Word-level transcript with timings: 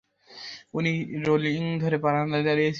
উনি 0.73 0.91
রেলিং 1.27 1.63
ধরে 1.79 1.97
বারান্দায় 1.97 2.43
দাঁড়িয়ে 2.43 2.65
ছিলেন। 2.65 2.69